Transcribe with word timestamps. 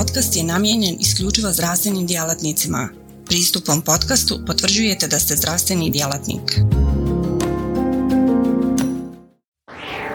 podcast 0.00 0.36
je 0.36 0.44
namijenjen 0.44 0.96
isključivo 1.00 1.52
zdravstvenim 1.52 2.06
djelatnicima. 2.06 2.88
Pristupom 3.26 3.82
podcastu 3.82 4.38
potvrđujete 4.46 5.06
da 5.08 5.18
ste 5.18 5.36
zdravstveni 5.36 5.90
djelatnik. 5.90 6.60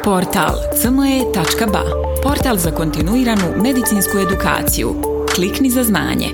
Portal 0.03 0.55
cme.ba 0.81 1.83
Portal 2.23 2.57
za 2.57 2.71
kontinuiranu 2.71 3.61
medicinsku 3.63 4.17
edukaciju. 4.17 4.96
Klikni 5.35 5.69
za 5.69 5.83
znanje. 5.83 6.28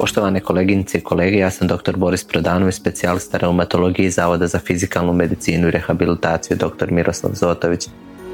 Poštovane 0.00 0.40
koleginice 0.40 0.98
i 0.98 1.00
kolege, 1.00 1.36
ja 1.36 1.50
sam 1.50 1.68
dr. 1.68 1.96
Boris 1.96 2.24
Prodanović, 2.24 2.74
specijalista 2.74 3.38
reumatologije 3.38 4.10
Zavoda 4.10 4.46
za 4.46 4.58
fizikalnu 4.58 5.12
medicinu 5.12 5.68
i 5.68 5.70
rehabilitaciju 5.70 6.56
dr. 6.56 6.90
Miroslav 6.90 7.32
Zotović 7.34 7.88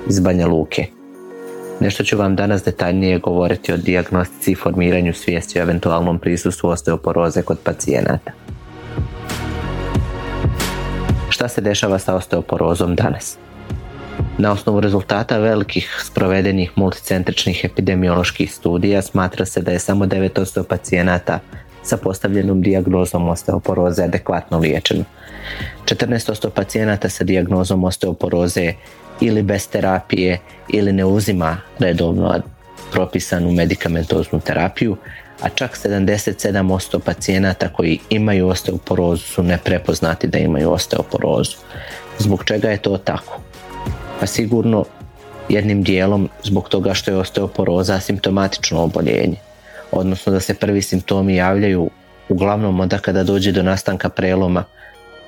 iz 0.08 0.20
Banja 0.20 0.46
Luke. 0.46 0.86
Nešto 1.80 2.04
ću 2.04 2.16
vam 2.16 2.36
danas 2.36 2.64
detaljnije 2.64 3.18
govoriti 3.18 3.72
o 3.72 3.76
dijagnostici 3.76 4.52
i 4.52 4.54
formiranju 4.54 5.14
svijesti 5.14 5.58
o 5.58 5.62
eventualnom 5.62 6.18
prisustvu 6.18 6.68
osteoporoze 6.68 7.42
kod 7.42 7.58
pacijenata. 7.64 8.32
Šta 11.28 11.48
se 11.48 11.60
dešava 11.60 11.98
sa 11.98 12.14
osteoporozom 12.14 12.94
danas? 12.94 13.38
Na 14.38 14.52
osnovu 14.52 14.80
rezultata 14.80 15.38
velikih 15.38 16.02
sprovedenih 16.04 16.72
multicentričnih 16.76 17.64
epidemioloških 17.64 18.52
studija 18.54 19.02
smatra 19.02 19.44
se 19.44 19.60
da 19.60 19.72
je 19.72 19.78
samo 19.78 20.04
9% 20.04 20.62
pacijenata 20.62 21.38
sa 21.82 21.96
postavljenom 21.96 22.62
dijagnozom 22.62 23.28
osteoporoze 23.28 24.02
adekvatno 24.02 24.58
liječeno. 24.58 25.04
14% 25.84 26.50
pacijenata 26.50 27.08
sa 27.08 27.24
dijagnozom 27.24 27.84
osteoporoze 27.84 28.72
ili 29.22 29.42
bez 29.42 29.68
terapije 29.68 30.38
ili 30.68 30.92
ne 30.92 31.04
uzima 31.04 31.56
redovno 31.78 32.40
propisanu 32.92 33.52
medikamentoznu 33.52 34.40
terapiju, 34.40 34.96
a 35.40 35.48
čak 35.48 35.78
77% 35.84 36.98
pacijenata 36.98 37.68
koji 37.68 37.98
imaju 38.10 38.48
osteoporozu 38.48 39.22
su 39.22 39.42
neprepoznati 39.42 40.26
da 40.26 40.38
imaju 40.38 40.70
osteoporozu. 40.70 41.56
Zbog 42.18 42.44
čega 42.44 42.70
je 42.70 42.82
to 42.82 42.98
tako? 42.98 43.40
Pa 44.20 44.26
sigurno 44.26 44.84
jednim 45.48 45.82
dijelom 45.82 46.28
zbog 46.44 46.68
toga 46.68 46.94
što 46.94 47.10
je 47.10 47.16
osteoporoza 47.16 48.00
simptomatično 48.00 48.82
oboljenje 48.82 49.36
odnosno 49.92 50.32
da 50.32 50.40
se 50.40 50.54
prvi 50.54 50.82
simptomi 50.82 51.36
javljaju 51.36 51.90
uglavnom 52.28 52.80
onda 52.80 52.98
kada 52.98 53.22
dođe 53.22 53.52
do 53.52 53.62
nastanka 53.62 54.08
preloma 54.08 54.64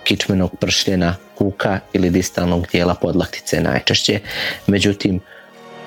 kičmenog 0.04 0.56
pršljena, 0.60 1.16
kuka 1.34 1.80
ili 1.92 2.10
distalnog 2.10 2.66
dijela 2.72 2.94
podlaktice 2.94 3.60
najčešće. 3.60 4.20
Međutim, 4.66 5.20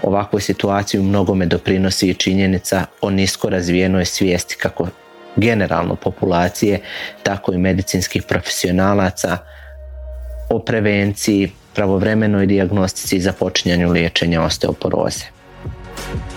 ovakvoj 0.04 0.42
situaciji 0.42 1.02
mnogome 1.02 1.46
doprinosi 1.46 2.10
i 2.10 2.14
činjenica 2.14 2.86
o 3.02 3.10
nisko 3.10 3.50
razvijenoj 3.50 4.06
svijesti 4.06 4.56
kako 4.56 4.88
generalno 5.36 5.96
populacije, 5.96 6.80
tako 7.24 7.54
i 7.54 7.58
medicinskih 7.58 8.24
profesionalaca 8.24 9.38
o 10.50 10.60
prevenciji, 10.60 11.52
pravovremenoj 11.76 12.46
dijagnostici 12.46 13.16
i 13.16 13.22
započinjanju 13.22 13.92
liječenja 13.92 14.42
osteoporoze 14.42 15.26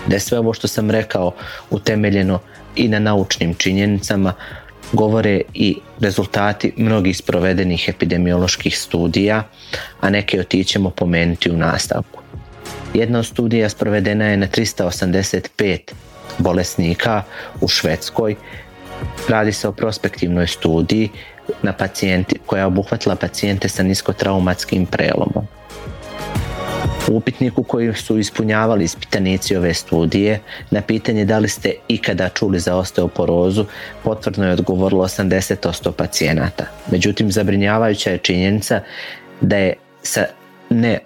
da 0.07 0.15
je 0.15 0.19
sve 0.19 0.39
ovo 0.39 0.53
što 0.53 0.67
sam 0.67 0.91
rekao 0.91 1.31
utemeljeno 1.69 2.39
i 2.75 2.87
na 2.87 2.99
naučnim 2.99 3.53
činjenicama 3.53 4.33
govore 4.93 5.41
i 5.53 5.77
rezultati 5.99 6.73
mnogih 6.77 7.17
sprovedenih 7.17 7.89
epidemioloških 7.89 8.79
studija, 8.79 9.43
a 10.01 10.09
neke 10.09 10.39
od 10.39 10.47
tih 10.47 10.67
ćemo 10.67 10.89
pomenuti 10.89 11.51
u 11.51 11.57
nastavku. 11.57 12.21
Jedna 12.93 13.19
od 13.19 13.25
studija 13.25 13.69
sprovedena 13.69 14.25
je 14.25 14.37
na 14.37 14.47
385 14.47 15.79
bolesnika 16.37 17.23
u 17.61 17.67
Švedskoj. 17.67 18.35
Radi 19.29 19.53
se 19.53 19.67
o 19.67 19.71
prospektivnoj 19.71 20.47
studiji 20.47 21.09
na 21.61 21.73
pacijenti, 21.73 22.39
koja 22.45 22.59
je 22.59 22.65
obuhvatila 22.65 23.15
pacijente 23.15 23.69
sa 23.69 23.83
niskotraumatskim 23.83 24.85
prelomom. 24.85 25.47
U 27.09 27.15
upitniku 27.15 27.63
koji 27.63 27.93
su 27.93 28.17
ispunjavali 28.17 28.83
ispitanici 28.83 29.55
ove 29.55 29.73
studije 29.73 30.39
na 30.71 30.81
pitanje 30.81 31.25
da 31.25 31.39
li 31.39 31.49
ste 31.49 31.73
ikada 31.87 32.29
čuli 32.29 32.59
za 32.59 32.75
osteoporozu 32.75 33.65
potvrdno 34.03 34.45
je 34.45 34.53
odgovorilo 34.53 35.03
80% 35.03 35.91
pacijenata. 35.91 36.65
Međutim, 36.91 37.31
zabrinjavajuća 37.31 38.11
je 38.11 38.17
činjenica 38.17 38.81
da 39.41 39.57
je 39.57 39.73
sa 40.03 40.25
ne 40.69 40.99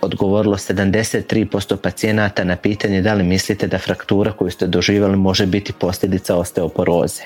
odgovorilo 0.00 0.56
73% 0.56 1.76
pacijenata 1.76 2.44
na 2.44 2.56
pitanje 2.56 3.02
da 3.02 3.14
li 3.14 3.24
mislite 3.24 3.66
da 3.66 3.78
fraktura 3.78 4.32
koju 4.32 4.50
ste 4.50 4.66
doživjeli 4.66 5.16
može 5.16 5.46
biti 5.46 5.72
posljedica 5.72 6.36
osteoporoze. 6.36 7.22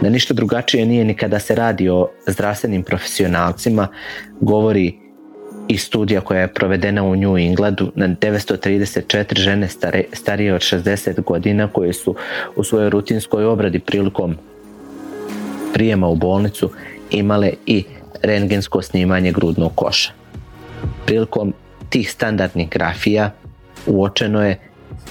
Da 0.00 0.08
ništa 0.08 0.34
drugačije 0.34 0.86
nije 0.86 1.04
ni 1.04 1.14
kada 1.14 1.38
se 1.38 1.54
radi 1.54 1.88
o 1.88 2.10
zdravstvenim 2.26 2.82
profesionalcima, 2.82 3.88
govori 4.40 5.07
i 5.68 5.78
studija 5.78 6.20
koja 6.20 6.40
je 6.40 6.54
provedena 6.54 7.02
u 7.02 7.16
New 7.16 7.38
Englandu 7.38 7.92
na 7.94 8.08
934 8.08 9.38
žene 9.38 9.68
starije 10.12 10.54
od 10.54 10.60
60 10.60 11.22
godina 11.24 11.68
koje 11.68 11.92
su 11.92 12.14
u 12.56 12.64
svojoj 12.64 12.90
rutinskoj 12.90 13.44
obradi 13.44 13.78
prilikom 13.78 14.36
prijema 15.74 16.08
u 16.08 16.14
bolnicu 16.14 16.70
imale 17.10 17.52
i 17.66 17.84
rengensko 18.22 18.82
snimanje 18.82 19.32
grudnog 19.32 19.72
koša. 19.74 20.12
Prilikom 21.06 21.54
tih 21.88 22.10
standardnih 22.10 22.68
grafija 22.68 23.30
uočeno 23.86 24.46
je 24.46 24.58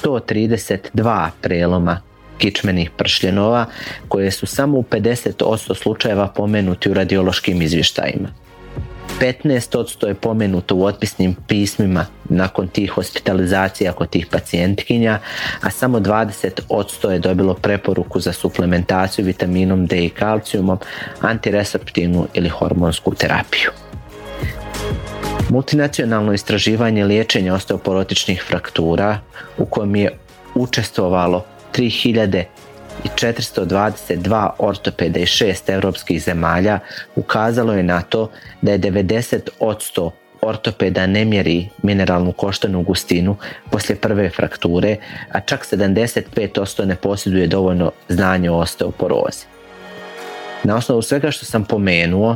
132 0.04 1.30
preloma 1.42 2.02
kičmenih 2.38 2.92
pršljenova 2.98 3.66
koje 4.08 4.32
su 4.32 4.46
samo 4.46 4.78
u 4.78 4.84
50% 4.84 5.76
slučajeva 5.76 6.28
pomenuti 6.28 6.90
u 6.90 6.94
radiološkim 6.94 7.62
izvještajima. 7.62 8.47
15% 9.20 10.08
je 10.08 10.14
pomenuto 10.14 10.76
u 10.76 10.84
otpisnim 10.84 11.36
pismima 11.48 12.06
nakon 12.30 12.68
tih 12.68 12.92
hospitalizacija 12.92 13.94
kod 13.94 14.10
tih 14.10 14.28
pacijentkinja, 14.32 15.20
a 15.62 15.70
samo 15.70 16.00
20% 16.00 17.10
je 17.10 17.20
dobilo 17.20 17.54
preporuku 17.54 18.20
za 18.20 18.34
suplementaciju 18.34 19.26
vitaminom 19.26 19.86
D 19.86 20.06
i 20.06 20.10
kalcijumom, 20.10 20.80
antireseptivnu 21.22 22.28
ili 22.34 22.50
hormonsku 22.50 23.16
terapiju. 23.16 23.72
Multinacionalno 25.50 26.34
istraživanje 26.34 27.06
liječenja 27.06 27.54
osteoporotičnih 27.54 28.44
fraktura 28.48 29.20
u 29.58 29.66
kojem 29.66 29.96
je 29.96 30.18
učestvovalo 30.56 31.46
3000 31.74 32.44
i 33.04 33.08
422 33.08 34.50
ortopeda 34.60 35.20
iz 35.20 35.28
šest 35.28 35.70
europskih 35.70 36.24
zemalja 36.24 36.80
ukazalo 37.16 37.74
je 37.74 37.84
na 37.84 38.02
to 38.02 38.32
da 38.62 38.72
je 38.72 38.80
90% 38.80 40.10
ortopeda 40.42 41.08
ne 41.08 41.26
mjeri 41.26 41.70
mineralnu 41.84 42.32
koštanu 42.32 42.84
gustinu 42.84 43.36
poslije 43.72 43.96
prve 43.98 44.30
frakture, 44.30 44.96
a 45.32 45.40
čak 45.40 45.66
75% 45.72 46.86
ne 46.86 46.96
posjeduje 46.96 47.48
dovoljno 47.48 47.92
znanja 48.10 48.54
o 48.54 48.58
osteoporozi. 48.58 49.46
Na 50.64 50.76
osnovu 50.76 51.02
svega 51.02 51.32
što 51.32 51.46
sam 51.46 51.64
pomenuo, 51.64 52.36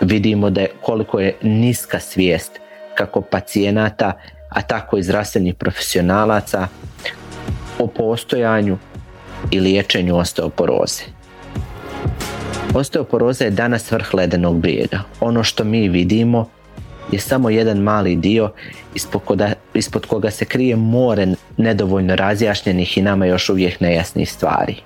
vidimo 0.00 0.50
da 0.50 0.60
je 0.60 0.70
koliko 0.80 1.20
je 1.20 1.36
niska 1.42 2.00
svijest 2.00 2.52
kako 2.94 3.20
pacijenata, 3.20 4.12
a 4.48 4.62
tako 4.62 4.96
i 4.96 5.02
zdravstvenih 5.02 5.54
profesionalaca 5.54 6.68
o 7.78 7.86
postojanju 7.86 8.78
i 9.50 9.60
liječenju 9.60 10.16
osteoporoze. 10.16 11.02
Osteoporoza 12.74 13.44
je 13.44 13.50
danas 13.50 13.92
vrh 13.92 14.14
ledenog 14.14 14.60
brijega. 14.60 15.02
Ono 15.20 15.44
što 15.44 15.64
mi 15.64 15.88
vidimo 15.88 16.48
je 17.12 17.18
samo 17.18 17.50
jedan 17.50 17.78
mali 17.78 18.16
dio 18.16 18.52
ispod 18.94 19.20
koga, 19.24 19.52
ispod 19.74 20.06
koga 20.06 20.30
se 20.30 20.44
krije 20.44 20.76
more 20.76 21.26
nedovoljno 21.56 22.16
razjašnjenih 22.16 22.98
i 22.98 23.02
nama 23.02 23.26
još 23.26 23.48
uvijek 23.48 23.80
nejasnih 23.80 24.32
stvari. 24.32 24.76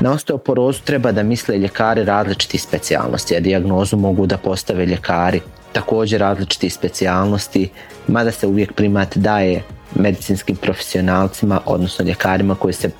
Na 0.00 0.12
osteoporozu 0.12 0.82
treba 0.84 1.12
da 1.12 1.22
misle 1.22 1.58
ljekari 1.58 2.04
različitih 2.04 2.62
specijalnosti, 2.62 3.36
a 3.36 3.40
dijagnozu 3.40 3.96
mogu 3.96 4.26
da 4.26 4.36
postave 4.36 4.86
ljekari 4.86 5.40
također 5.72 6.20
različitih 6.20 6.74
specijalnosti, 6.74 7.68
mada 8.08 8.30
se 8.30 8.46
uvijek 8.46 8.72
primat 8.72 9.16
daje 9.16 9.62
medicinskim 9.94 10.56
profesionalcima, 10.56 11.60
odnosno 11.66 12.04
ljekarima 12.04 12.54
koji 12.54 12.74
se 12.74 12.90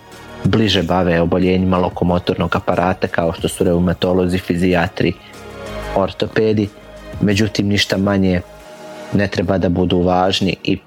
bliže 0.45 0.83
bave 0.83 1.21
oboljenjima 1.21 1.79
lokomotornog 1.79 2.57
aparata 2.57 3.07
kao 3.07 3.33
što 3.33 3.49
su 3.49 3.65
reumatolozi, 3.65 4.39
fizijatri, 4.39 5.13
ortopedi. 5.97 6.69
Međutim, 7.21 7.69
ništa 7.69 7.97
manje 7.97 8.41
ne 9.13 9.29
treba 9.29 9.59
da 9.59 9.69
budu 9.69 10.01
važni 10.01 10.57
i 10.65 10.79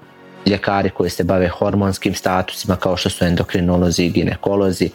ljekari 0.46 0.90
koji 0.90 1.10
se 1.10 1.24
bave 1.24 1.48
hormonskim 1.48 2.14
statusima 2.14 2.76
kao 2.76 2.96
što 2.96 3.10
su 3.10 3.24
endokrinolozi 3.24 4.04
i 4.04 4.10
ginekolozi, 4.10 4.90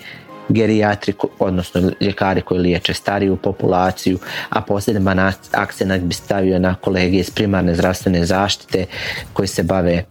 gerijatri, 0.50 1.14
odnosno 1.40 1.92
ljekari 2.02 2.42
koji 2.42 2.60
liječe 2.60 2.94
stariju 2.94 3.36
populaciju, 3.36 4.20
a 4.50 4.62
poseban 4.62 5.32
akcenat 5.52 6.02
bi 6.02 6.14
stavio 6.14 6.60
na 6.60 6.76
kolege 6.76 7.18
iz 7.18 7.30
primarne 7.32 7.76
zdravstvene 7.76 8.26
zaštite 8.26 8.86
koji 9.34 9.48
se 9.48 9.64
bave 9.64 10.04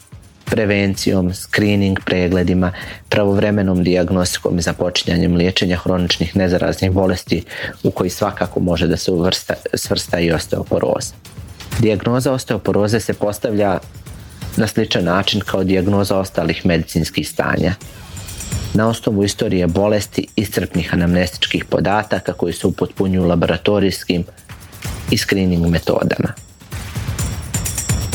prevencijom, 0.50 1.34
screening 1.34 1.98
pregledima, 2.04 2.72
pravovremenom 3.08 3.84
dijagnostikom 3.84 4.58
i 4.58 4.62
započinjanjem 4.62 5.36
liječenja 5.36 5.76
hroničnih 5.76 6.36
nezaraznih 6.36 6.90
bolesti 6.90 7.42
u 7.82 7.90
koji 7.90 8.10
svakako 8.10 8.60
može 8.60 8.86
da 8.86 8.96
se 8.96 9.10
uvrsta, 9.10 9.54
svrsta 9.74 10.20
i 10.20 10.32
osteoporoza. 10.32 11.14
Dijagnoza 11.78 12.32
osteoporoze 12.32 13.00
se 13.00 13.14
postavlja 13.14 13.78
na 14.56 14.66
sličan 14.66 15.04
način 15.04 15.40
kao 15.40 15.64
dijagnoza 15.64 16.18
ostalih 16.18 16.66
medicinskih 16.66 17.28
stanja. 17.28 17.74
Na 18.74 18.88
osnovu 18.88 19.24
istorije 19.24 19.66
bolesti 19.66 20.26
iscrpnih 20.36 20.94
anamnestičkih 20.94 21.64
podataka 21.64 22.32
koji 22.32 22.52
se 22.52 22.66
upotpunjuju 22.66 23.28
laboratorijskim 23.28 24.24
i 25.10 25.18
screening 25.18 25.66
metodama. 25.66 26.49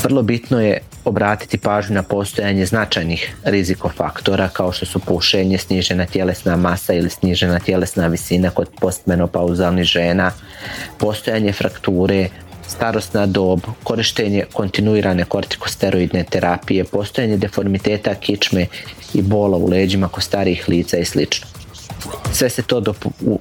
Vrlo 0.06 0.22
bitno 0.22 0.60
je 0.60 0.80
obratiti 1.04 1.58
pažnju 1.58 1.94
na 1.94 2.02
postojanje 2.02 2.66
značajnih 2.66 3.36
rizikofaktora 3.44 4.48
kao 4.48 4.72
što 4.72 4.86
su 4.86 4.98
pušenje, 4.98 5.58
snižena 5.58 6.06
tjelesna 6.06 6.56
masa 6.56 6.92
ili 6.92 7.10
snižena 7.10 7.58
tjelesna 7.58 8.06
visina 8.06 8.50
kod 8.50 8.68
postmenopauzalnih 8.80 9.84
žena, 9.84 10.32
postojanje 10.98 11.52
frakture, 11.52 12.28
starosna 12.68 13.26
dob, 13.26 13.60
korištenje 13.82 14.44
kontinuirane 14.52 15.24
kortikosteroidne 15.24 16.24
terapije, 16.24 16.84
postojanje 16.84 17.36
deformiteta 17.36 18.14
kičme 18.14 18.66
i 19.14 19.22
bola 19.22 19.56
u 19.56 19.68
leđima 19.68 20.08
kod 20.08 20.22
starijih 20.22 20.68
lica 20.68 20.98
i 20.98 21.04
sl. 21.04 21.22
Sve 22.32 22.50
se 22.50 22.62
to 22.62 22.82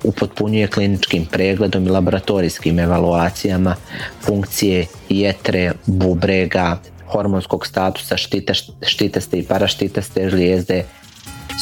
upotpunjuje 0.03 0.67
kliničkim 0.67 1.25
pregledom 1.25 1.85
i 1.85 1.89
laboratorijskim 1.89 2.79
evaluacijama 2.79 3.75
funkcije 4.21 4.85
jetre, 5.09 5.71
bubrega, 5.85 6.79
hormonskog 7.07 7.67
statusa 7.67 8.17
štita, 8.17 8.53
štitaste 8.81 9.39
i 9.39 9.43
paraštitaste 9.43 10.29
žlijezde, 10.29 10.83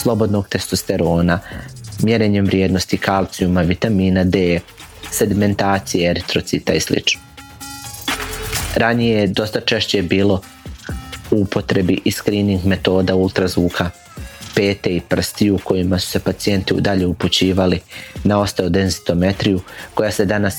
slobodnog 0.02 0.48
testosterona, 0.48 1.40
mjerenjem 2.04 2.46
vrijednosti 2.46 2.98
kalcijuma, 2.98 3.62
vitamina 3.62 4.24
D, 4.24 4.60
sedimentacije 5.12 6.10
eritrocita 6.10 6.74
i 6.74 6.80
sl. 6.80 6.94
Ranije 8.76 9.20
je 9.20 9.28
dosta 9.28 9.62
češće 9.62 10.02
bilo 10.02 10.42
u 11.32 11.42
upotrebi 11.42 12.02
i 12.06 12.12
screening 12.12 12.66
metoda 12.66 13.16
ultrazvuka 13.16 13.90
pete 14.56 14.96
i 14.96 15.02
prstiju 15.02 15.60
kojima 15.64 16.00
su 16.00 16.08
se 16.08 16.20
pacijenti 16.20 16.74
udalje 16.74 17.08
upućivali 17.08 17.80
na 18.24 18.40
osteodenzitometriju 18.40 19.60
koja 19.94 20.12
se 20.12 20.26
danas 20.26 20.56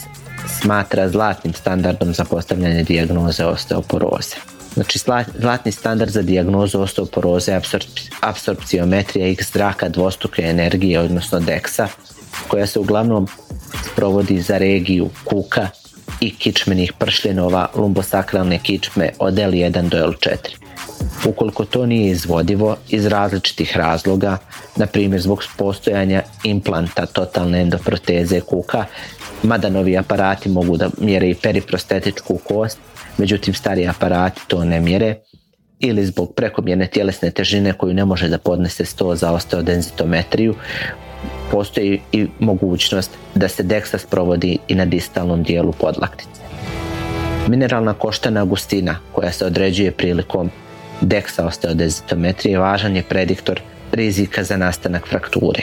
smatra 0.61 1.08
zlatnim 1.08 1.55
standardom 1.55 2.14
za 2.14 2.25
postavljanje 2.25 2.82
dijagnoze 2.82 3.44
osteoporoze. 3.44 4.37
Znači 4.75 4.99
zlatni 5.38 5.73
standard 5.73 6.11
za 6.11 6.23
dijagnozu 6.23 6.81
osteoporoze 6.81 7.52
je 7.52 7.61
apsorpciometrija 8.20 9.29
x 9.29 9.52
zraka 9.52 9.88
dvostruke 9.88 10.43
energije, 10.43 11.00
odnosno 11.00 11.41
DEXA, 11.41 11.88
koja 12.49 12.67
se 12.67 12.79
uglavnom 12.79 13.29
provodi 13.96 14.41
za 14.41 14.58
regiju 14.58 15.11
kuka 15.25 15.69
i 16.20 16.35
kičmenih 16.35 16.93
pršljenova 16.93 17.69
lumbosakralne 17.75 18.58
kičme 18.58 19.11
od 19.19 19.35
L1 19.35 19.88
do 19.88 19.99
L4. 19.99 20.37
Ukoliko 21.27 21.65
to 21.65 21.87
nije 21.87 22.11
izvodivo 22.11 22.77
iz 22.89 23.06
različitih 23.06 23.77
razloga, 23.77 24.39
na 24.77 24.87
primjer 24.87 25.21
zbog 25.21 25.43
postojanja 25.56 26.23
implanta 26.45 27.06
totalne 27.06 27.61
endoproteze 27.61 28.41
kuka, 28.41 28.85
mada 29.43 29.69
novi 29.69 29.97
aparati 29.99 30.49
mogu 30.49 30.77
da 30.77 30.91
mjere 31.01 31.31
i 31.31 31.35
periprostetičku 31.35 32.39
kost, 32.49 32.79
međutim 33.19 33.55
stari 33.55 33.89
aparati 33.89 34.41
to 34.47 34.65
ne 34.65 34.81
mjere, 34.81 35.15
ili 35.81 36.06
zbog 36.06 36.35
prekomjerne 36.35 36.87
tjelesne 36.87 37.31
težine 37.31 37.73
koju 37.73 37.95
ne 37.95 38.05
može 38.05 38.29
da 38.29 38.39
podnese 38.39 38.85
sto 38.85 39.15
za 39.15 39.33
osteodenzitometriju, 39.33 40.55
postoji 41.51 42.01
i 42.12 42.27
mogućnost 42.39 43.11
da 43.35 43.49
se 43.49 43.62
deksa 43.62 43.99
sprovodi 43.99 44.59
i 44.69 44.75
na 44.75 44.85
distalnom 44.85 45.43
dijelu 45.43 45.73
podlaktice. 45.73 46.41
Mineralna 47.49 47.95
koštana 47.95 48.45
gustina 48.45 48.99
koja 49.12 49.33
se 49.33 49.47
određuje 49.47 49.91
prilikom 49.91 50.51
deksa 51.00 51.46
osteodezitometrije 51.46 52.58
važan 52.58 52.96
je 52.96 53.02
prediktor 53.02 53.61
rizika 53.93 54.44
za 54.44 54.56
nastanak 54.56 55.08
frakture. 55.08 55.62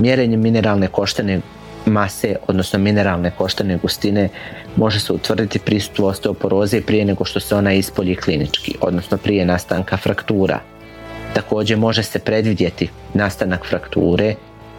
Mjerenje 0.00 0.36
mineralne 0.36 0.88
koštane 0.88 1.40
mase, 1.86 2.36
odnosno 2.48 2.78
mineralne 2.78 3.30
koštane 3.38 3.78
gustine, 3.82 4.28
može 4.76 5.00
se 5.00 5.12
utvrditi 5.12 5.58
prisutu 5.58 6.06
osteoporoze 6.06 6.80
prije 6.80 7.04
nego 7.04 7.24
što 7.24 7.40
se 7.40 7.56
ona 7.56 7.72
ispolji 7.72 8.16
klinički, 8.16 8.74
odnosno 8.80 9.18
prije 9.18 9.46
nastanka 9.46 9.96
fraktura. 9.96 10.60
Također 11.34 11.78
može 11.78 12.02
se 12.02 12.18
predvidjeti 12.18 12.88
nastanak 13.14 13.66
frakture 13.66 14.34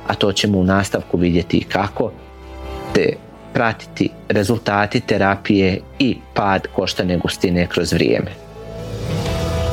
a 0.07 0.13
to 0.15 0.31
ćemo 0.31 0.59
u 0.59 0.63
nastavku 0.63 1.18
vidjeti 1.18 1.57
i 1.57 1.63
kako, 1.63 2.12
te 2.94 3.13
pratiti 3.53 4.09
rezultati 4.30 5.00
terapije 5.00 5.80
i 6.00 6.18
pad 6.33 6.68
koštane 6.75 7.18
gustine 7.18 7.68
kroz 7.68 7.94
vrijeme. 7.94 8.31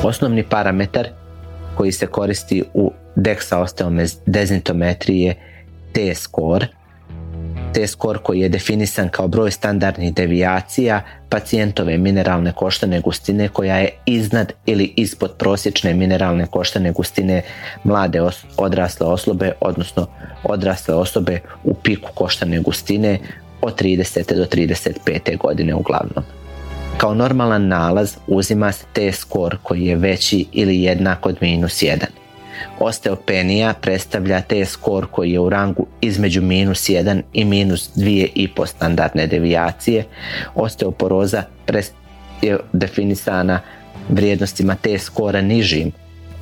Osnovni 0.03 0.43
parametar 0.43 1.07
koji 1.75 1.91
se 1.91 2.07
koristi 2.07 2.63
u 2.73 2.91
deksaosteomezintometriji 3.15 5.21
je 5.21 5.35
T-score, 5.93 6.67
T-skor 7.73 8.19
koji 8.23 8.39
je 8.39 8.49
definisan 8.49 9.09
kao 9.09 9.27
broj 9.27 9.51
standardnih 9.51 10.13
devijacija 10.13 11.01
pacijentove 11.29 11.97
mineralne 11.97 12.51
koštane 12.51 13.01
gustine 13.01 13.47
koja 13.47 13.77
je 13.77 13.89
iznad 14.05 14.53
ili 14.65 14.93
ispod 14.95 15.31
prosječne 15.37 15.93
mineralne 15.93 16.47
koštane 16.47 16.91
gustine 16.91 17.41
mlade 17.83 18.21
odrasle 18.57 19.07
osobe, 19.07 19.51
odnosno 19.61 20.07
odrasle 20.43 20.95
osobe 20.95 21.39
u 21.63 21.73
piku 21.73 22.09
koštane 22.13 22.59
gustine 22.59 23.19
od 23.61 23.81
30. 23.81 24.35
do 24.35 24.45
35. 24.45 25.37
godine 25.37 25.75
uglavnom. 25.75 26.38
Kao 26.99 27.13
normalan 27.13 27.67
nalaz 27.67 28.17
uzima 28.27 28.71
se 28.71 28.85
T-skor 28.93 29.57
koji 29.63 29.85
je 29.85 29.95
veći 29.95 30.45
ili 30.51 30.83
jednak 30.83 31.25
od 31.25 31.37
minus 31.41 31.81
1. 31.83 31.97
Osteopenija 32.79 33.73
predstavlja 33.81 34.41
te 34.41 34.65
skor 34.65 35.07
koji 35.11 35.31
je 35.31 35.39
u 35.39 35.49
rangu 35.49 35.85
između 36.01 36.41
minus 36.41 36.89
1 36.89 37.21
i 37.33 37.45
minus 37.45 37.89
2,5 37.95 38.67
standardne 38.67 39.27
devijacije. 39.27 40.05
Osteoporoza 40.55 41.43
je 42.41 42.57
definisana 42.73 43.61
vrijednostima 44.09 44.75
te 44.75 44.97
skora 44.97 45.41
nižim 45.41 45.91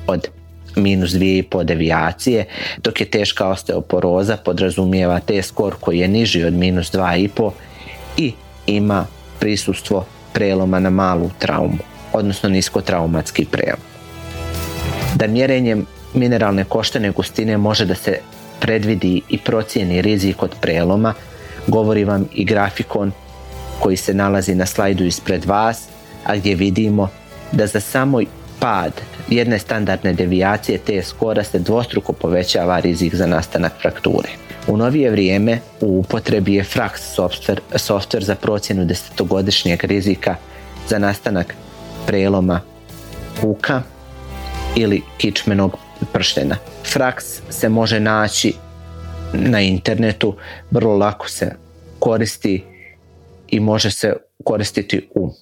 od 0.06 0.28
minus 0.76 1.10
2,5 1.10 1.64
devijacije, 1.64 2.44
dok 2.82 3.00
je 3.00 3.10
teška 3.10 3.48
osteoporoza 3.48 4.36
podrazumijeva 4.36 5.20
te 5.20 5.42
skor 5.42 5.74
koji 5.80 5.98
je 5.98 6.08
niži 6.08 6.44
od 6.44 6.52
minus 6.52 6.92
2,5 6.92 7.50
i 8.16 8.32
ima 8.66 9.06
prisustvo 9.40 10.06
preloma 10.38 10.78
na 10.78 10.90
malu 10.90 11.30
traumu, 11.38 11.78
odnosno 12.12 12.48
niskotraumatski 12.48 13.44
prelom. 13.44 13.80
Da 15.14 15.26
mjerenjem 15.26 15.86
mineralne 16.14 16.64
koštane 16.64 17.10
gustine 17.10 17.56
može 17.56 17.84
da 17.84 17.94
se 17.94 18.20
predvidi 18.60 19.22
i 19.28 19.38
procijeni 19.38 20.02
rizik 20.02 20.42
od 20.42 20.54
preloma, 20.60 21.14
govori 21.66 22.04
vam 22.04 22.28
i 22.32 22.44
grafikon 22.44 23.12
koji 23.80 23.96
se 23.96 24.14
nalazi 24.14 24.54
na 24.54 24.66
slajdu 24.66 25.04
ispred 25.04 25.44
vas, 25.44 25.88
a 26.24 26.36
gdje 26.36 26.54
vidimo 26.54 27.08
da 27.52 27.66
za 27.66 27.80
samo 27.80 28.20
pad 28.60 28.92
jedne 29.28 29.58
standardne 29.58 30.12
devijacije 30.12 30.78
te 30.78 31.02
skora 31.02 31.44
se 31.44 31.58
dvostruko 31.58 32.12
povećava 32.12 32.80
rizik 32.80 33.14
za 33.14 33.26
nastanak 33.26 33.72
frakture. 33.80 34.28
U 34.66 34.76
novije 34.76 35.10
vrijeme 35.10 35.58
u 35.80 35.98
upotrebi 35.98 36.54
je 36.54 36.64
Frax 36.64 36.90
software, 37.16 37.60
software 37.72 38.24
za 38.24 38.34
procjenu 38.34 38.84
desetogodišnjeg 38.84 39.84
rizika 39.84 40.36
za 40.88 40.98
nastanak 40.98 41.54
preloma 42.06 42.60
kuka 43.40 43.82
ili 44.76 45.02
kičmenog 45.18 45.76
prštena. 46.12 46.56
Frax 46.84 47.40
se 47.50 47.68
može 47.68 48.00
naći 48.00 48.54
na 49.32 49.60
internetu, 49.60 50.36
vrlo 50.70 50.96
lako 50.96 51.28
se 51.28 51.54
koristi 51.98 52.64
i 53.48 53.60
može 53.60 53.90
se 53.90 54.16
koristiti 54.44 55.08
u 55.14 55.32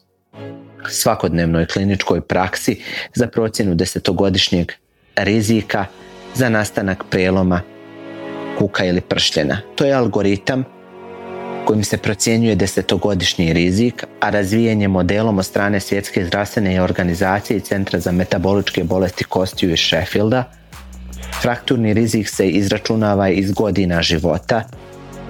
svakodnevnoj 0.90 1.66
kliničkoj 1.66 2.21
praksi 2.21 2.83
za 3.14 3.26
procjenu 3.26 3.75
desetogodišnjeg 3.75 4.73
rizika 5.16 5.87
za 6.35 6.49
nastanak 6.49 7.05
preloma 7.11 7.61
kuka 8.59 8.85
ili 8.85 9.00
prštena. 9.00 9.61
To 9.75 9.85
je 9.85 9.93
algoritam 9.93 10.64
kojim 11.64 11.85
se 11.85 11.99
procjenjuje 11.99 12.55
desetogodišnji 12.55 13.52
rizik, 13.52 14.05
a 14.21 14.31
razvijen 14.31 14.90
modelom 14.90 15.38
od 15.38 15.47
strane 15.47 15.81
Svjetske 15.81 16.25
zdravstvene 16.25 16.83
organizacije 16.83 17.57
i 17.57 17.61
Centra 17.61 18.00
za 18.00 18.12
metaboličke 18.12 18.85
bolesti 18.85 19.25
kostiju 19.25 19.73
iz 19.73 19.78
Sheffielda, 19.78 20.45
Frakturni 21.43 21.95
rizik 21.95 22.28
se 22.28 22.49
izračunava 22.49 23.28
iz 23.28 23.52
godina 23.52 24.02
života, 24.02 24.62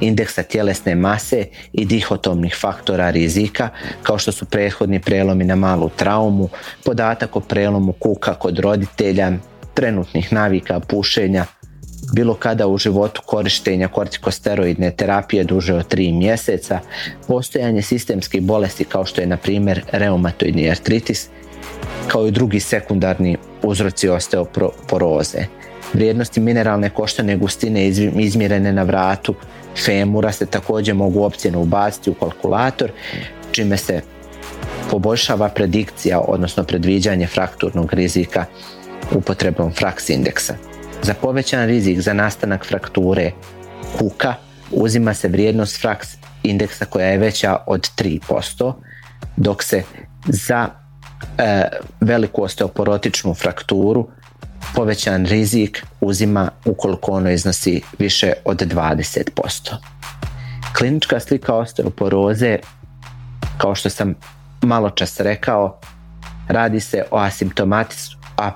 indeksa 0.01 0.43
tjelesne 0.43 0.95
mase 0.95 1.45
i 1.73 1.85
dihotomnih 1.85 2.57
faktora 2.61 3.11
rizika 3.11 3.69
kao 4.03 4.19
što 4.19 4.33
su 4.33 4.45
prethodni 4.45 5.01
prelomi 5.01 5.45
na 5.45 5.57
malu 5.57 5.91
traumu, 5.97 6.49
podatak 6.85 7.37
o 7.37 7.41
prelomu 7.41 7.93
kuka 7.93 8.35
kod 8.35 8.59
roditelja, 8.59 9.33
trenutnih 9.75 10.33
navika 10.33 10.81
pušenja, 10.81 11.45
bilo 12.13 12.35
kada 12.35 12.67
u 12.67 12.79
životu 12.79 13.23
korištenja 13.27 13.89
kortikosteroidne 13.89 14.91
terapije 14.91 15.45
duže 15.45 15.75
od 15.75 15.95
3 15.95 16.19
mjeseca, 16.19 16.81
postojanje 17.29 17.83
sistemskih 17.83 18.43
bolesti 18.43 18.85
kao 18.85 19.05
što 19.05 19.21
je 19.21 19.27
na 19.27 19.37
primjer 19.37 19.83
reumatoidni 19.93 20.71
artritis, 20.71 21.29
kao 22.09 22.27
i 22.27 22.31
drugi 22.31 22.61
sekundarni 22.61 23.37
uzroci 23.63 24.09
osteoporoze. 24.09 25.47
Vrijednosti 25.93 26.41
mineralne 26.41 26.91
koštane 26.91 27.37
gustine 27.37 27.89
izmjerene 28.19 28.73
na 28.73 28.83
vratu 28.83 29.35
femura 29.85 30.33
se 30.33 30.47
također 30.47 30.95
mogu 30.95 31.25
opcijeno 31.25 31.61
ubaciti 31.61 32.11
u 32.11 32.15
kalkulator, 32.15 32.91
čime 33.53 33.77
se 33.77 34.01
poboljšava 34.91 35.49
predikcija, 35.49 36.21
odnosno 36.21 36.65
predviđanje 36.65 37.27
frakturnog 37.27 37.93
rizika 37.95 38.45
upotrebom 39.13 39.73
fraks 39.73 40.11
indeksa. 40.11 40.55
Za 41.03 41.15
povećan 41.15 41.67
rizik 41.67 42.01
za 42.01 42.13
nastanak 42.13 42.67
frakture 42.67 43.33
kuka 43.99 44.35
uzima 44.71 45.15
se 45.15 45.29
vrijednost 45.29 45.81
fraks 45.81 46.09
indeksa 46.43 46.85
koja 46.85 47.07
je 47.07 47.19
veća 47.19 47.57
od 47.67 47.89
3%, 47.97 48.73
dok 49.37 49.63
se 49.63 49.83
za 50.27 50.69
e, 51.39 51.69
veliku 52.01 52.43
osteoporotičnu 52.43 53.35
frakturu 53.35 54.09
povećan 54.75 55.27
rizik 55.27 55.87
uzima 56.01 56.51
ukoliko 56.65 57.13
ono 57.13 57.31
iznosi 57.31 57.83
više 57.99 58.33
od 58.45 58.59
20%. 58.59 59.75
Klinička 60.79 61.21
slika 61.21 61.55
osteoporoze, 61.55 62.59
kao 63.59 63.75
što 63.75 63.91
sam 63.91 64.15
malo 64.63 64.91
čas 64.91 65.21
rekao, 65.21 65.81
radi 66.49 66.81
se 66.81 67.05
o 67.11 67.19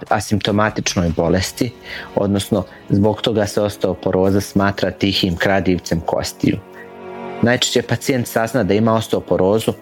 asimptomatičnoj 0.09 1.09
bolesti, 1.17 1.73
odnosno 2.15 2.65
zbog 2.89 3.21
toga 3.21 3.47
se 3.47 3.63
osteoporoza 3.63 4.41
smatra 4.41 4.91
tihim 4.91 5.37
kradivcem 5.37 6.01
kostiju. 6.01 6.59
Najčešće 7.43 7.83
pacijent 7.83 8.27
sazna 8.27 8.63
da 8.63 8.75
ima 8.75 8.95
osteoporozu 8.95 9.73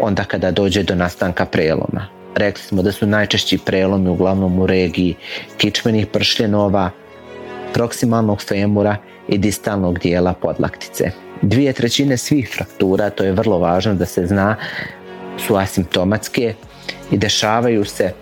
onda 0.00 0.24
kada 0.24 0.50
dođe 0.50 0.82
do 0.82 0.94
nastanka 0.94 1.44
preloma. 1.44 2.15
Rekli 2.36 2.62
smo 2.62 2.82
da 2.82 2.92
su 2.92 3.06
najčešći 3.06 3.58
prelomi 3.58 4.08
uglavnom 4.08 4.58
u 4.58 4.66
regiji 4.66 5.14
kičmenih 5.56 6.06
pršljenova, 6.06 6.90
proksimalnog 7.72 8.42
femura 8.42 8.96
i 9.28 9.38
distalnog 9.38 9.98
dijela 9.98 10.32
podlaktice. 10.32 11.10
Dvije 11.42 11.72
trećine 11.72 12.16
svih 12.16 12.50
fraktura, 12.54 13.10
to 13.10 13.24
je 13.24 13.32
vrlo 13.32 13.58
važno 13.58 13.94
da 13.94 14.06
se 14.06 14.26
zna, 14.26 14.56
su 15.46 15.56
asimptomatske 15.56 16.54
i 17.10 17.18
dešavaju 17.18 17.84
se 17.84 18.12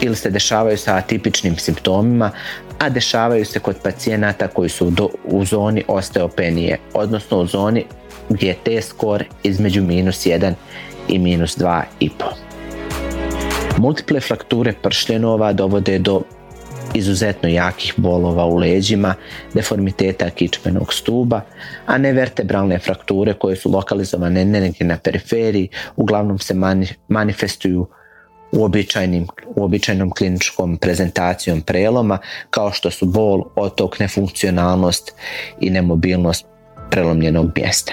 ili 0.00 0.16
se 0.16 0.30
dešavaju 0.30 0.78
sa 0.78 0.96
atipičnim 0.96 1.56
simptomima, 1.56 2.30
a 2.78 2.88
dešavaju 2.88 3.44
se 3.44 3.58
kod 3.58 3.76
pacijenata 3.82 4.48
koji 4.48 4.68
su 4.68 4.92
u 5.24 5.44
zoni 5.44 5.84
osteopenije, 5.88 6.78
odnosno 6.94 7.38
u 7.38 7.46
zoni 7.46 7.84
gdje 8.28 8.48
je 8.48 8.56
T-skor 8.64 9.24
između 9.42 9.82
minus 9.82 10.26
1 10.26 10.54
i 11.08 11.18
minus 11.18 11.58
2,5. 11.58 12.53
Multiple 13.78 14.20
frakture 14.20 14.72
pršljenova 14.82 15.52
dovode 15.52 15.98
do 15.98 16.22
izuzetno 16.94 17.48
jakih 17.48 17.94
bolova 17.96 18.44
u 18.46 18.56
leđima, 18.56 19.14
deformiteta 19.54 20.30
kičmenog 20.30 20.94
stuba, 20.94 21.40
a 21.86 21.98
ne 21.98 22.12
vertebralne 22.12 22.78
frakture 22.78 23.34
koje 23.34 23.56
su 23.56 23.70
lokalizovane 23.70 24.44
negdje 24.44 24.86
na 24.86 24.98
periferiji, 24.98 25.68
uglavnom 25.96 26.38
se 26.38 26.54
manifestuju 27.08 27.86
uobičajenom 29.56 30.10
kliničkom 30.10 30.76
prezentacijom 30.76 31.60
preloma 31.60 32.18
kao 32.50 32.72
što 32.72 32.90
su 32.90 33.06
bol, 33.06 33.44
otok, 33.56 33.98
nefunkcionalnost 33.98 35.14
i 35.60 35.70
nemobilnost 35.70 36.46
prelomljenog 36.90 37.50
mjesta. 37.56 37.92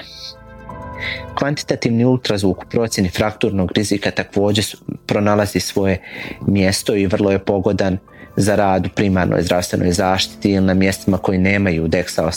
Kvantitativni 1.34 2.04
ultrazvuk 2.04 2.62
u 2.62 2.68
procjeni 2.70 3.08
frakturnog 3.08 3.72
rizika 3.74 4.10
također 4.10 4.64
pronalazi 5.06 5.60
svoje 5.60 5.98
mjesto 6.46 6.96
i 6.96 7.06
vrlo 7.06 7.30
je 7.30 7.38
pogodan 7.38 7.98
za 8.36 8.56
rad 8.56 8.86
u 8.86 8.88
primarnoj 8.88 9.42
zdravstvenoj 9.42 9.92
zaštiti 9.92 10.50
ili 10.50 10.66
na 10.66 10.74
mjestima 10.74 11.18
koji 11.18 11.38
nemaju 11.38 11.88
deksa 11.88 12.30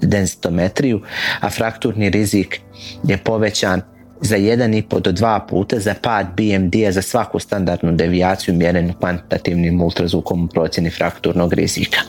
densitometriju, 0.00 1.00
a 1.40 1.50
frakturni 1.50 2.10
rizik 2.10 2.60
je 3.04 3.18
povećan 3.18 3.82
za 4.20 4.36
1,5 4.36 5.00
do 5.00 5.12
2 5.12 5.48
puta 5.48 5.78
za 5.78 5.94
pad 6.02 6.26
BMD-a 6.36 6.92
za 6.92 7.02
svaku 7.02 7.38
standardnu 7.38 7.92
devijaciju 7.92 8.54
mjerenu 8.54 8.94
kvantitativnim 9.00 9.82
ultrazvukom 9.82 10.44
u 10.44 10.48
procjeni 10.48 10.90
frakturnog 10.90 11.52
rizika. 11.52 12.00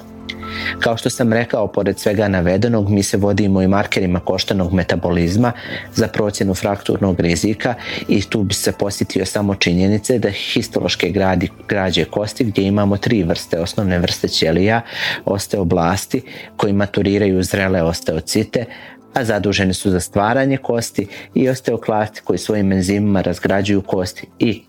Kao 0.79 0.97
što 0.97 1.09
sam 1.09 1.33
rekao, 1.33 1.67
pored 1.67 1.99
svega 1.99 2.27
navedenog, 2.27 2.89
mi 2.89 3.03
se 3.03 3.17
vodimo 3.17 3.61
i 3.61 3.67
markerima 3.67 4.19
koštanog 4.19 4.73
metabolizma 4.73 5.51
za 5.93 6.07
procjenu 6.07 6.53
frakturnog 6.53 7.19
rizika 7.19 7.73
i 8.07 8.21
tu 8.21 8.43
bi 8.43 8.53
se 8.53 8.71
posjetio 8.71 9.25
samo 9.25 9.55
činjenice 9.55 10.19
da 10.19 10.29
histološke 10.29 11.09
gradi, 11.09 11.49
građe 11.67 12.05
kosti 12.05 12.43
gdje 12.43 12.61
imamo 12.61 12.97
tri 12.97 13.23
vrste, 13.23 13.59
osnovne 13.59 13.99
vrste 13.99 14.27
ćelija, 14.27 14.81
osteoblasti 15.25 16.21
koji 16.57 16.73
maturiraju 16.73 17.43
zrele 17.43 17.81
osteocite, 17.81 18.65
a 19.13 19.23
zaduženi 19.23 19.73
su 19.73 19.89
za 19.91 19.99
stvaranje 19.99 20.57
kosti 20.57 21.07
i 21.33 21.49
osteoklasti 21.49 22.21
koji 22.23 22.39
svojim 22.39 22.71
enzimima 22.71 23.21
razgrađuju 23.21 23.81
kosti 23.81 24.27
i 24.39 24.63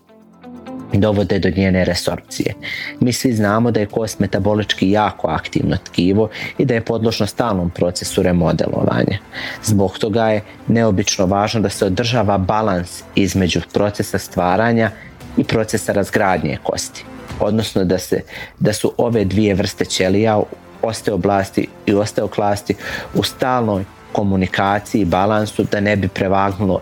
dovode 0.93 1.39
do 1.39 1.49
njene 1.55 1.85
resorpcije. 1.85 2.53
Mi 2.99 3.13
svi 3.13 3.33
znamo 3.33 3.71
da 3.71 3.79
je 3.79 3.85
kost 3.85 4.19
metabolički 4.19 4.91
jako 4.91 5.27
aktivno 5.27 5.77
tkivo 5.85 6.29
i 6.57 6.65
da 6.65 6.73
je 6.73 6.85
podložno 6.85 7.25
stalnom 7.25 7.69
procesu 7.69 8.23
remodelovanja. 8.23 9.17
Zbog 9.63 9.97
toga 9.97 10.27
je 10.29 10.41
neobično 10.67 11.25
važno 11.25 11.61
da 11.61 11.69
se 11.69 11.85
održava 11.85 12.37
balans 12.37 13.03
između 13.15 13.61
procesa 13.73 14.17
stvaranja 14.17 14.91
i 15.37 15.43
procesa 15.43 15.91
razgradnje 15.91 16.57
kosti. 16.63 17.05
Odnosno 17.39 17.83
da, 17.83 17.97
se, 17.97 18.21
da 18.59 18.73
su 18.73 18.93
ove 18.97 19.25
dvije 19.25 19.53
vrste 19.53 19.85
ćelija, 19.85 20.41
osteoblasti 20.81 21.67
i 21.85 21.93
osteoklasti 21.93 22.75
u 23.13 23.23
stalnoj 23.23 23.83
komunikaciji 24.11 25.01
i 25.01 25.05
balansu 25.05 25.63
da 25.71 25.79
ne 25.79 25.95
bi 25.95 26.07
prevagnulo 26.07 26.81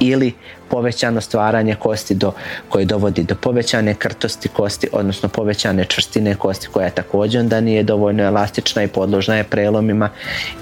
ili 0.00 0.32
povećano 0.70 1.20
stvaranje 1.20 1.74
kosti 1.74 2.14
do, 2.14 2.32
koje 2.68 2.84
dovodi 2.84 3.22
do 3.22 3.34
povećane 3.34 3.94
krtosti 3.94 4.48
kosti, 4.48 4.88
odnosno 4.92 5.28
povećane 5.28 5.84
čvrstine 5.84 6.34
kosti 6.34 6.66
koja 6.66 6.90
također 6.90 7.40
onda 7.40 7.60
nije 7.60 7.82
dovoljno 7.82 8.22
elastična 8.22 8.82
i 8.82 8.88
podložna 8.88 9.36
je 9.36 9.44
prelomima 9.44 10.10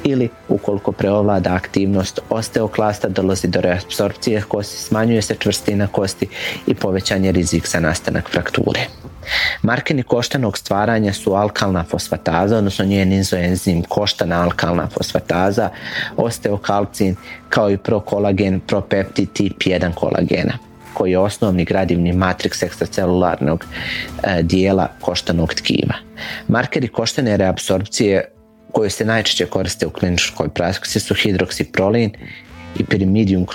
ili 0.05 0.29
ukoliko 0.49 0.93
preovlada 0.93 1.55
aktivnost 1.55 2.21
osteoklasta 2.31 3.09
dolazi 3.09 3.49
do 3.49 3.61
reabsorpcije 3.61 4.43
kosti, 4.49 4.77
smanjuje 4.77 5.23
se 5.23 5.35
čvrstina 5.35 5.87
kosti 5.87 6.29
i 6.67 6.75
povećan 6.75 7.25
je 7.25 7.33
rizik 7.33 7.69
za 7.69 7.81
nastanak 7.81 8.31
frakture. 8.31 8.81
Markeni 9.63 10.03
koštanog 10.03 10.59
stvaranja 10.59 11.13
su 11.13 11.35
alkalna 11.35 11.85
fosfataza, 11.85 12.59
odnosno 12.59 12.85
njen 12.85 13.13
izoenzim 13.13 13.83
koštana 13.83 14.43
alkalna 14.43 14.87
fosfataza, 14.87 15.71
osteokalcin 16.17 17.17
kao 17.49 17.71
i 17.71 17.77
prokolagen, 17.77 18.61
propeptid 18.61 19.33
tip 19.33 19.59
1 19.59 19.95
kolagena 20.01 20.59
koji 20.95 21.11
je 21.11 21.19
osnovni 21.19 21.65
gradivni 21.65 22.13
matriks 22.13 22.63
ekstracelularnog 22.63 23.65
e, 23.65 24.43
dijela 24.43 24.89
koštanog 25.01 25.55
tkiva. 25.55 25.95
Markeri 26.49 26.89
koštane 26.89 27.37
reabsorpcije 27.37 28.33
koji 28.73 28.91
se 28.91 29.05
najčešće 29.05 29.47
koriste 29.47 29.87
u 29.87 29.91
kliničkoj 29.91 30.49
praksi 30.49 31.01
su 31.01 31.15
hidroksiprolin 31.15 32.11
i 32.79 32.85
pirimidium 32.85 33.47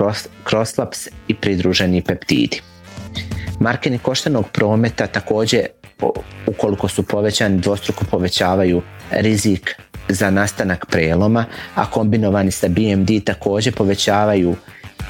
crosslaps 0.49 1.07
i 1.27 1.35
pridruženi 1.35 2.01
peptidi. 2.01 2.61
Markeni 3.59 3.97
koštanog 3.97 4.49
prometa 4.51 5.07
također 5.07 5.67
ukoliko 6.47 6.87
su 6.87 7.03
povećani 7.03 7.61
dvostruko 7.61 8.05
povećavaju 8.11 8.81
rizik 9.11 9.75
za 10.09 10.29
nastanak 10.29 10.85
preloma, 10.85 11.45
a 11.75 11.85
kombinovani 11.85 12.51
sa 12.51 12.67
BMD 12.67 13.09
također 13.25 13.73
povećavaju 13.73 14.55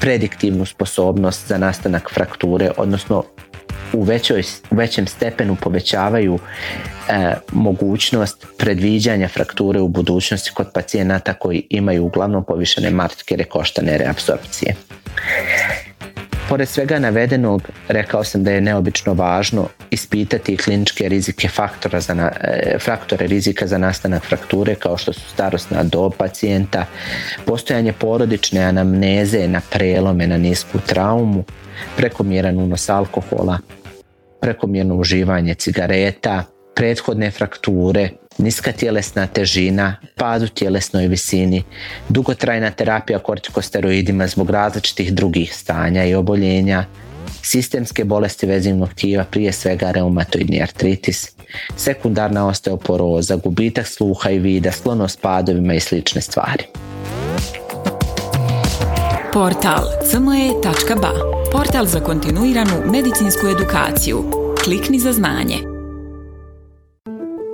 prediktivnu 0.00 0.66
sposobnost 0.66 1.48
za 1.48 1.58
nastanak 1.58 2.10
frakture, 2.14 2.70
odnosno 2.76 3.24
u, 3.92 4.02
većoj, 4.02 4.42
u 4.70 4.76
većem 4.76 5.06
stepenu 5.06 5.56
povećavaju 5.60 6.38
e, 7.08 7.34
mogućnost 7.52 8.46
predviđanja 8.58 9.28
frakture 9.28 9.80
u 9.80 9.88
budućnosti 9.88 10.50
kod 10.54 10.72
pacijenata 10.74 11.34
koji 11.34 11.66
imaju 11.70 12.04
uglavnom 12.04 12.44
povišene 12.44 12.90
markere 12.90 13.44
koštane 13.44 13.98
reapsorpcije. 13.98 14.74
Pored 16.48 16.68
svega 16.68 16.98
navedenog, 16.98 17.62
rekao 17.88 18.24
sam 18.24 18.44
da 18.44 18.50
je 18.50 18.60
neobično 18.60 19.14
važno 19.14 19.68
ispitati 19.90 20.56
kliničke 20.56 21.08
rizike 21.08 21.48
faktora 21.48 22.00
za 22.00 22.30
e, 22.40 22.78
faktore 22.78 23.26
rizika 23.26 23.66
za 23.66 23.78
nastanak 23.78 24.22
frakture 24.22 24.74
kao 24.74 24.96
što 24.96 25.12
su 25.12 25.20
starosna 25.20 25.82
dob 25.82 26.12
pacijenta, 26.18 26.86
postojanje 27.44 27.92
porodične 27.92 28.60
anamneze 28.60 29.48
na 29.48 29.60
prelome 29.70 30.26
na 30.26 30.38
nisku 30.38 30.78
traumu, 30.86 31.44
prekomjeran 31.96 32.58
unos 32.58 32.88
alkohola, 32.88 33.58
prekomjerno 34.40 34.94
uživanje 34.94 35.54
cigareta, 35.54 36.44
prethodne 36.74 37.30
frakture, 37.30 38.08
niska 38.38 38.72
tjelesna 38.72 39.26
težina, 39.26 39.96
pad 40.16 40.42
u 40.42 40.48
tjelesnoj 40.48 41.06
visini, 41.06 41.62
dugotrajna 42.08 42.70
terapija 42.70 43.18
kortikosteroidima 43.18 44.26
zbog 44.26 44.50
različitih 44.50 45.12
drugih 45.14 45.54
stanja 45.56 46.04
i 46.04 46.14
oboljenja, 46.14 46.84
sistemske 47.42 48.04
bolesti 48.04 48.46
vezivnog 48.46 48.90
tkiva, 48.90 49.24
prije 49.24 49.52
svega 49.52 49.90
reumatoidni 49.90 50.62
artritis, 50.62 51.30
sekundarna 51.76 52.46
osteoporoza, 52.46 53.36
gubitak 53.36 53.86
sluha 53.86 54.30
i 54.30 54.38
vida, 54.38 54.72
sklonost 54.72 55.20
padovima 55.20 55.74
i 55.74 55.80
slične 55.80 56.20
stvari. 56.20 56.64
Portal 59.32 59.84
cme.ba 60.10 61.12
Portal 61.52 61.86
za 61.86 62.00
kontinuiranu 62.00 62.90
medicinsku 62.92 63.46
edukaciju. 63.46 64.24
Klikni 64.64 64.98
za 64.98 65.12
znanje. 65.12 65.73